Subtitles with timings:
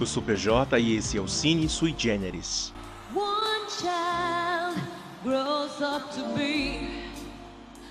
[0.00, 2.72] Eu sou PJ e esse é o Cine Sui Generis.
[3.12, 4.80] One child
[5.24, 7.10] grows up to be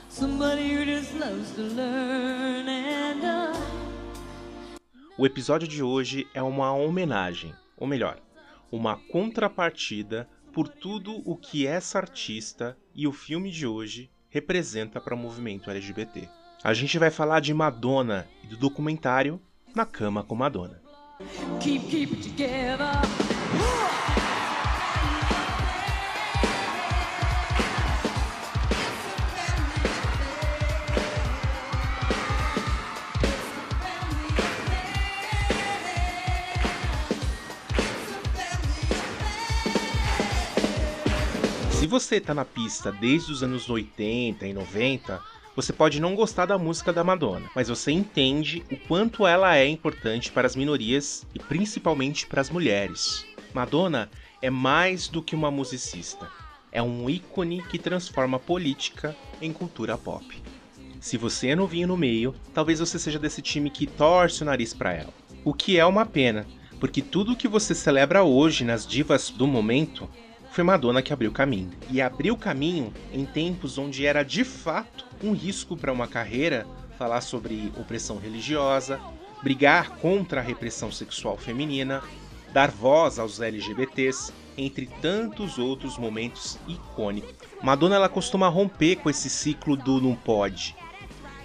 [0.07, 3.57] somebody who just loves to learn and uh...
[5.17, 8.21] O episódio de hoje é uma homenagem, ou melhor,
[8.71, 15.13] uma contrapartida por tudo o que essa artista e o filme de hoje representa para
[15.13, 16.29] o movimento LGBT.
[16.63, 19.41] A gente vai falar de Madonna e do documentário
[19.75, 20.86] Na Cama com Madonna.
[21.59, 22.17] Keep, keep
[41.71, 45.19] Se você está na pista desde os anos 80 e 90,
[45.57, 49.67] você pode não gostar da música da Madonna, mas você entende o quanto ela é
[49.67, 53.25] importante para as minorias e principalmente para as mulheres.
[53.55, 54.07] Madonna
[54.39, 56.29] é mais do que uma musicista.
[56.71, 60.23] É um ícone que transforma política em cultura pop.
[60.99, 64.75] Se você é novinho no meio, talvez você seja desse time que torce o nariz
[64.75, 65.13] para ela.
[65.43, 66.45] O que é uma pena,
[66.79, 70.07] porque tudo que você celebra hoje nas divas do momento
[70.57, 71.69] foi Madonna que abriu caminho.
[71.87, 76.65] E abriu caminho em tempos onde era de fato um risco para uma carreira
[76.97, 78.99] falar sobre opressão religiosa,
[79.43, 82.01] brigar contra a repressão sexual feminina,
[82.51, 87.35] dar voz aos LGBTs, entre tantos outros momentos icônicos.
[87.61, 90.75] Madonna ela costuma romper com esse ciclo do não pode.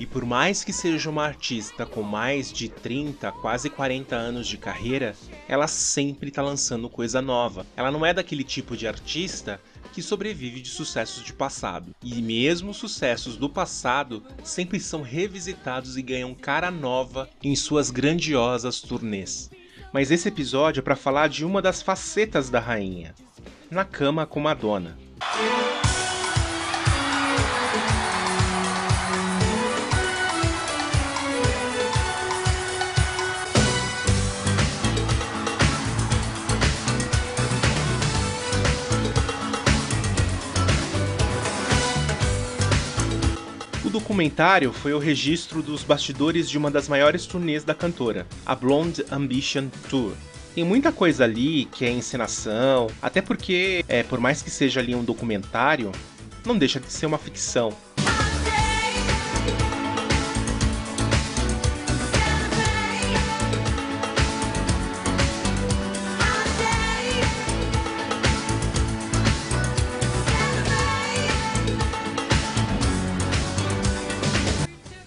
[0.02, 4.58] E por mais que seja uma artista com mais de 30, quase 40 anos de
[4.58, 5.14] carreira,
[5.46, 7.64] ela sempre está lançando coisa nova.
[7.76, 9.60] Ela não é daquele tipo de artista
[9.92, 11.94] que sobrevive de sucessos de passado.
[12.02, 18.80] E mesmo sucessos do passado sempre são revisitados e ganham cara nova em suas grandiosas
[18.80, 19.52] turnês.
[19.92, 23.14] Mas esse episódio é para falar de uma das facetas da rainha,
[23.70, 24.98] na cama com Madonna.
[44.12, 49.02] Documentário foi o registro dos bastidores de uma das maiores turnês da cantora, a Blonde
[49.10, 50.12] Ambition Tour.
[50.54, 54.94] Tem muita coisa ali que é encenação, até porque, é, por mais que seja ali
[54.94, 55.90] um documentário,
[56.44, 57.72] não deixa de ser uma ficção.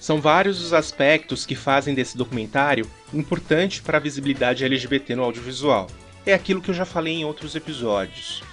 [0.05, 5.88] São vários os aspectos que fazem desse documentário importante para a visibilidade LGBT no audiovisual.
[6.23, 8.44] É aquilo que eu já falei em outros episódios.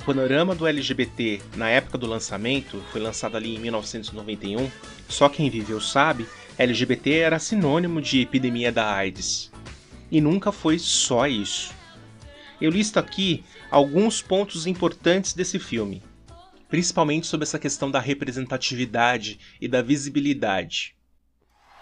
[0.00, 4.70] O panorama do LGBT na época do lançamento, foi lançado ali em 1991,
[5.06, 9.52] só quem viveu sabe, LGBT era sinônimo de epidemia da AIDS.
[10.10, 11.74] E nunca foi só isso.
[12.58, 16.02] Eu listo aqui alguns pontos importantes desse filme,
[16.70, 20.94] principalmente sobre essa questão da representatividade e da visibilidade.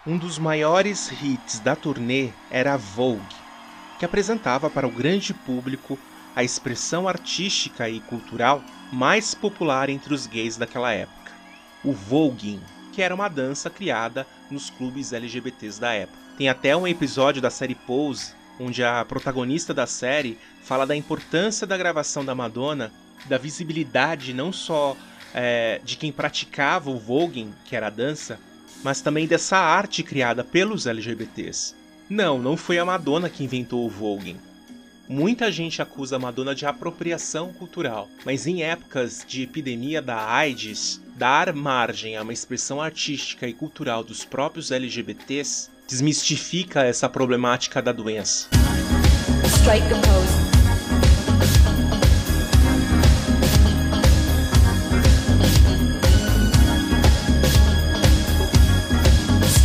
[0.06, 3.36] Um dos maiores hits da turnê era Vogue,
[3.98, 5.98] que apresentava para o grande público
[6.34, 11.32] a expressão artística e cultural mais popular entre os gays daquela época,
[11.84, 12.62] o voguing,
[12.94, 16.18] que era uma dança criada nos clubes LGBTs da época.
[16.38, 21.66] Tem até um episódio da série Pose, onde a protagonista da série fala da importância
[21.66, 22.90] da gravação da Madonna,
[23.26, 24.96] da visibilidade não só
[25.34, 28.40] é, de quem praticava o voguing, que era a dança,
[28.82, 31.74] mas também dessa arte criada pelos LGBTs.
[32.08, 34.38] Não, não foi a Madonna que inventou o voguing.
[35.08, 41.00] Muita gente acusa a Madonna de apropriação cultural, mas em épocas de epidemia da AIDS,
[41.16, 47.90] dar margem a uma expressão artística e cultural dos próprios LGBTs desmistifica essa problemática da
[47.90, 48.48] doença.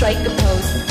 [0.05, 0.85] Strike the pose.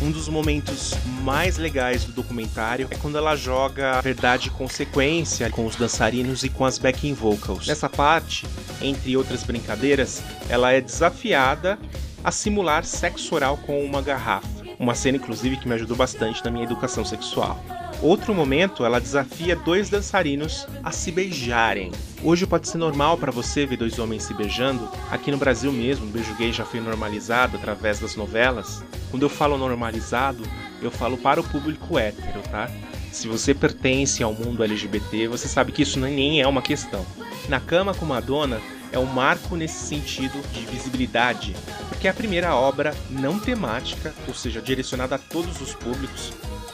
[0.00, 5.66] Um dos momentos mais legais do documentário é quando ela joga verdade e consequência com
[5.66, 7.66] os dançarinos e com as backing vocals.
[7.66, 8.46] Nessa parte,
[8.80, 11.78] entre outras brincadeiras, ela é desafiada
[12.24, 14.48] a simular sexo oral com uma garrafa.
[14.78, 17.62] Uma cena, inclusive, que me ajudou bastante na minha educação sexual.
[18.02, 21.92] Outro momento, ela desafia dois dançarinos a se beijarem.
[22.24, 24.88] Hoje pode ser normal para você ver dois homens se beijando.
[25.10, 28.82] Aqui no Brasil mesmo, o beijo gay já foi normalizado através das novelas.
[29.10, 30.42] Quando eu falo normalizado,
[30.80, 32.70] eu falo para o público hétero, tá?
[33.12, 37.04] Se você pertence ao mundo LGBT, você sabe que isso nem é uma questão.
[37.50, 38.62] Na Cama com Madonna
[38.92, 41.54] é um marco nesse sentido de visibilidade,
[41.88, 46.32] porque é a primeira obra não temática, ou seja, direcionada a todos os públicos,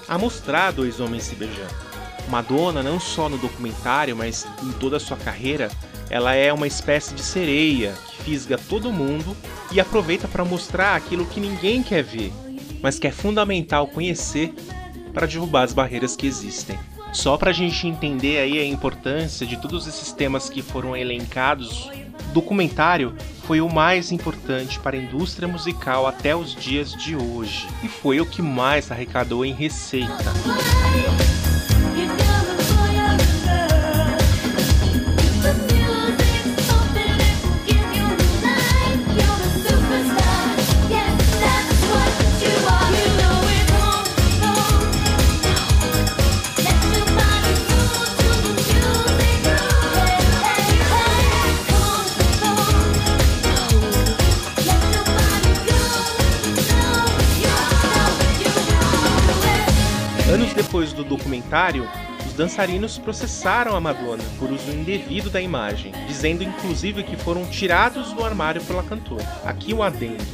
[0.08, 1.74] a mostrar dois homens se beijando.
[2.28, 5.70] Madonna, não só no documentário, mas em toda a sua carreira,
[6.10, 9.36] ela é uma espécie de sereia que fisga todo mundo
[9.72, 12.32] e aproveita para mostrar aquilo que ninguém quer ver,
[12.82, 14.54] mas que é fundamental conhecer
[15.12, 16.78] para derrubar as barreiras que existem.
[17.12, 21.88] Só para a gente entender aí a importância de todos esses temas que foram elencados,
[22.36, 27.88] documentário foi o mais importante para a indústria musical até os dias de hoje e
[27.88, 30.12] foi o que mais arrecadou em receita.
[61.66, 61.88] Documentário,
[62.26, 68.12] os dançarinos processaram a Madonna por uso indevido da imagem, dizendo inclusive que foram tirados
[68.12, 69.26] do armário pela cantora.
[69.44, 70.24] Aqui o adendo.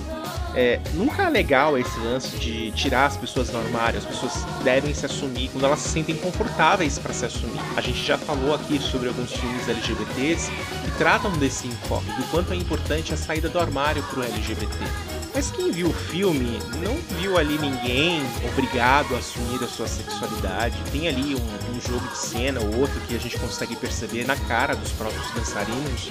[0.55, 4.93] É, nunca é legal esse lance de tirar as pessoas do armário, as pessoas devem
[4.93, 7.61] se assumir quando elas se sentem confortáveis para se assumir.
[7.75, 10.51] A gente já falou aqui sobre alguns filmes LGBTs
[10.85, 14.77] que tratam desse enfoque, do quanto é importante a saída do armário para o LGBT.
[15.35, 20.77] Mas quem viu o filme não viu ali ninguém obrigado a assumir a sua sexualidade.
[20.91, 24.37] Tem ali um, um, jogo de cena ou outro que a gente consegue perceber na
[24.37, 26.11] cara dos próprios dançarinos.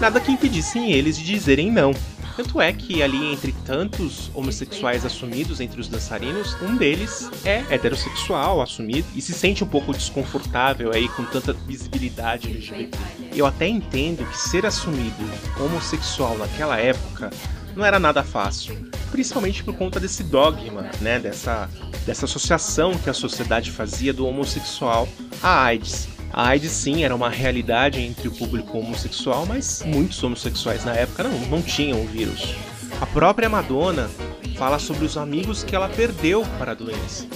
[0.00, 1.92] Nada que impedissem eles de dizerem não.
[2.34, 8.62] Tanto é que ali entre tantos homossexuais assumidos entre os dançarinos, um deles é heterossexual
[8.62, 12.98] assumido e se sente um pouco desconfortável aí com tanta visibilidade LGBT.
[13.34, 15.22] Eu até entendo que ser assumido
[15.58, 17.30] homossexual naquela época
[17.74, 18.76] não era nada fácil,
[19.10, 21.68] principalmente por conta desse dogma, né, dessa,
[22.04, 25.08] dessa associação que a sociedade fazia do homossexual
[25.42, 26.08] à AIDS.
[26.32, 31.24] A AIDS sim era uma realidade entre o público homossexual, mas muitos homossexuais na época
[31.24, 32.54] não, não tinham o vírus.
[33.00, 34.08] A própria Madonna
[34.56, 37.26] fala sobre os amigos que ela perdeu para a doença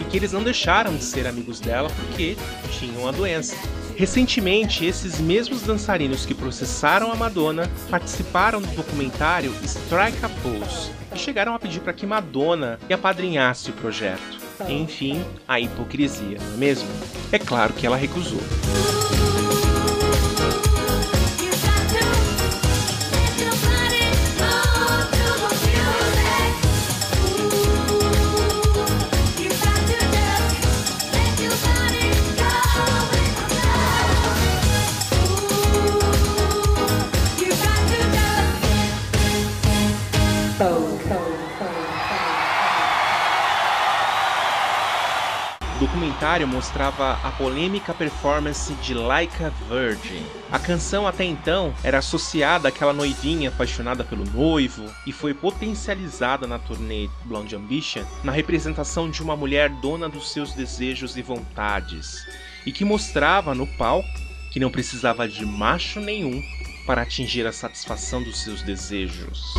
[0.00, 2.36] e que eles não deixaram de ser amigos dela porque
[2.78, 3.54] tinham a doença.
[3.96, 11.18] Recentemente, esses mesmos dançarinos que processaram a Madonna participaram do documentário Strike a Pose e
[11.18, 14.38] chegaram a pedir para que Madonna apadrinhasse o projeto.
[14.68, 16.88] Enfim, a hipocrisia, não é mesmo?
[17.32, 18.40] É claro que ela recusou.
[46.20, 50.22] Documentário mostrava a polêmica performance de Like a Virgin.
[50.52, 56.58] A canção até então era associada àquela noivinha apaixonada pelo noivo e foi potencializada na
[56.58, 62.26] turnê Blonde Ambition na representação de uma mulher dona dos seus desejos e vontades
[62.66, 64.08] e que mostrava no palco
[64.52, 66.42] que não precisava de macho nenhum
[66.86, 69.54] para atingir a satisfação dos seus desejos.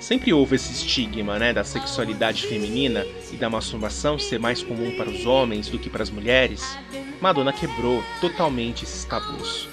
[0.00, 5.08] Sempre houve esse estigma, né, da sexualidade feminina e da masturbação ser mais comum para
[5.08, 6.76] os homens do que para as mulheres.
[7.20, 9.68] Madonna quebrou totalmente esses tabus.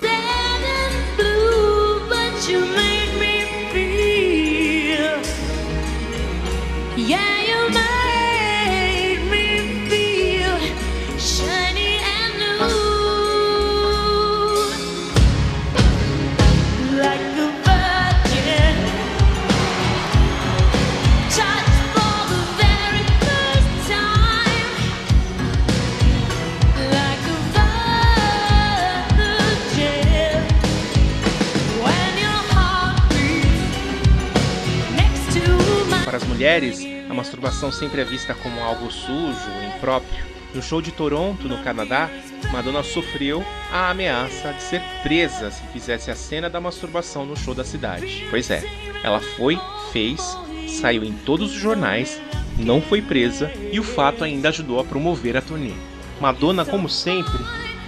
[36.39, 36.79] Mulheres,
[37.09, 40.23] a masturbação sempre é vista como algo sujo, impróprio.
[40.55, 42.09] No show de Toronto, no Canadá,
[42.49, 47.53] Madonna sofreu a ameaça de ser presa se fizesse a cena da masturbação no show
[47.53, 48.25] da cidade.
[48.29, 48.63] Pois é,
[49.03, 49.59] ela foi,
[49.91, 50.37] fez,
[50.79, 52.21] saiu em todos os jornais,
[52.57, 55.73] não foi presa e o fato ainda ajudou a promover a turnê.
[56.21, 57.37] Madonna, como sempre,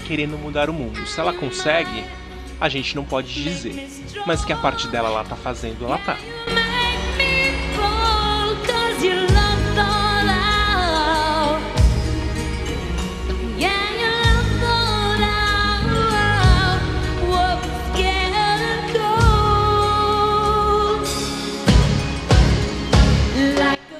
[0.05, 1.07] querendo mudar o mundo.
[1.07, 2.03] Se ela consegue,
[2.59, 3.87] a gente não pode dizer.
[4.27, 6.17] Mas que a parte dela ela tá fazendo, ela tá.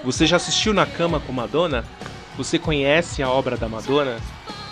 [0.04, 1.86] Você já assistiu Na Cama com Madonna?
[2.38, 4.20] Você conhece a obra da Madonna?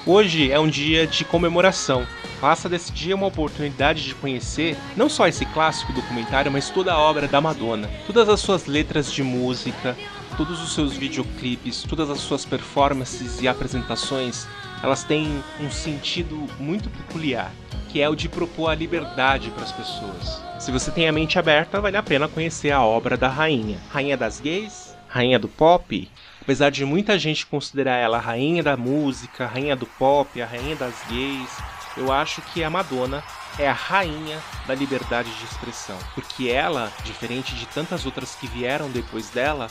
[0.05, 2.05] Hoje é um dia de comemoração.
[2.39, 6.99] Faça desse dia uma oportunidade de conhecer não só esse clássico documentário, mas toda a
[6.99, 7.89] obra da Madonna.
[8.05, 9.97] Todas as suas letras de música,
[10.37, 14.47] todos os seus videoclipes, todas as suas performances e apresentações,
[14.81, 17.51] elas têm um sentido muito peculiar,
[17.89, 20.41] que é o de propor a liberdade para as pessoas.
[20.59, 23.79] Se você tem a mente aberta, vale a pena conhecer a obra da rainha.
[23.89, 24.95] Rainha das gays?
[25.07, 26.09] Rainha do pop?
[26.41, 30.45] Apesar de muita gente considerar ela a rainha da música, a rainha do pop, a
[30.45, 31.49] rainha das gays,
[31.97, 33.23] eu acho que a Madonna
[33.57, 38.89] é a rainha da liberdade de expressão, porque ela, diferente de tantas outras que vieram
[38.89, 39.67] depois dela,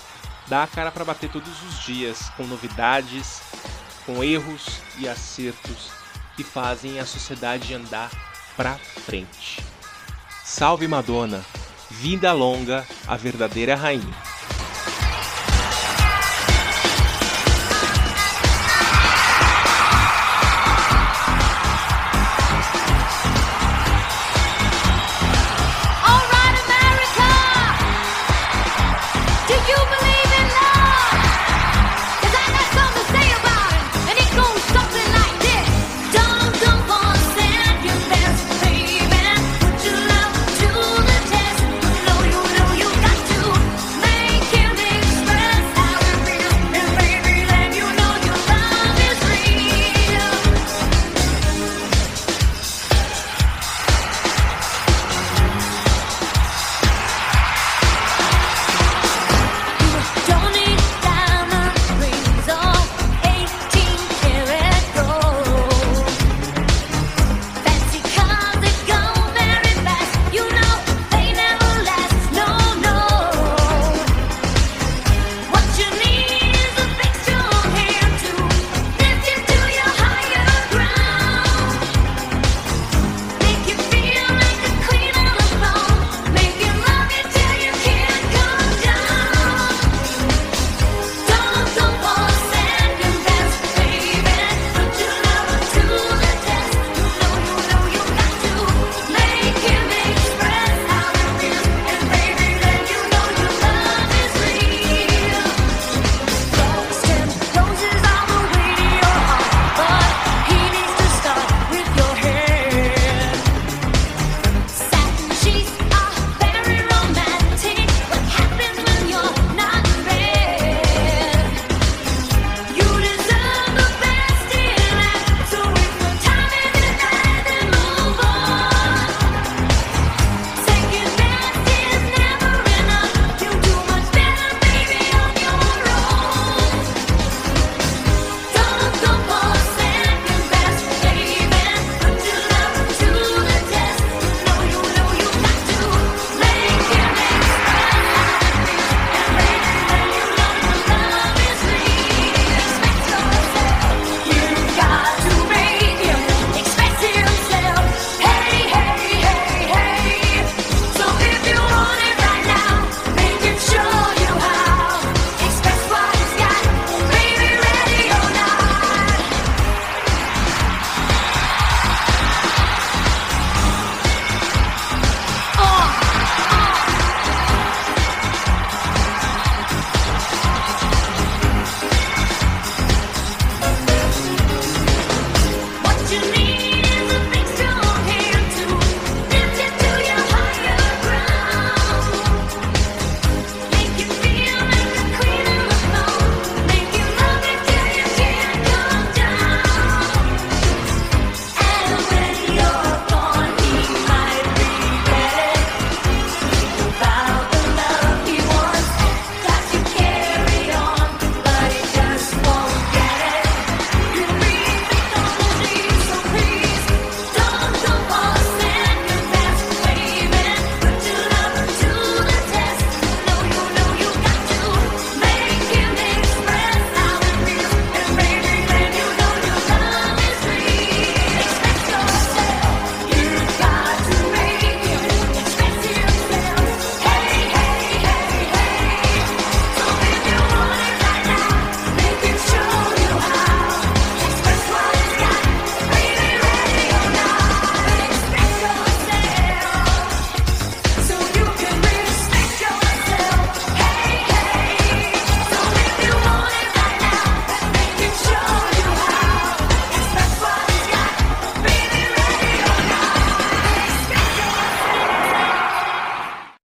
[0.48, 3.42] dá a cara para bater todos os dias com novidades,
[4.06, 5.90] com erros e acertos
[6.36, 8.10] que fazem a sociedade andar
[8.56, 9.64] para frente.
[10.44, 11.44] Salve Madonna,
[11.90, 14.27] vida longa, a verdadeira rainha.